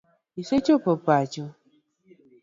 Isechopo 0.41 0.91
pacho? 1.05 1.45